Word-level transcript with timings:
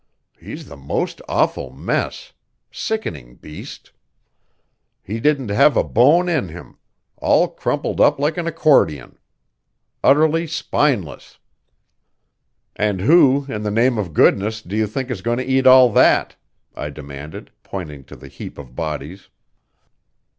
He's 0.39 0.65
the 0.65 0.77
most 0.77 1.21
awful 1.29 1.69
mess 1.71 2.33
sickening 2.71 3.35
beast. 3.35 3.91
He 5.03 5.19
didn't 5.19 5.49
have 5.49 5.77
a 5.77 5.83
bone 5.83 6.27
in 6.27 6.49
him 6.49 6.79
all 7.17 7.47
crumpled 7.47 8.01
up 8.01 8.17
like 8.19 8.35
an 8.37 8.47
accordion. 8.47 9.19
Utterly 10.03 10.47
spineless." 10.47 11.37
"And 12.75 13.01
who, 13.01 13.45
in 13.47 13.61
the 13.61 13.69
name 13.69 13.99
of 13.99 14.15
goodness, 14.15 14.63
do 14.63 14.75
you 14.75 14.87
think 14.87 15.11
is 15.11 15.21
going 15.21 15.37
to 15.37 15.45
eat 15.45 15.67
all 15.67 15.91
that?" 15.91 16.35
I 16.75 16.89
demanded, 16.89 17.51
pointing 17.61 18.03
to 18.05 18.15
the 18.15 18.27
heap 18.27 18.57
of 18.57 18.75
bodies. 18.75 19.29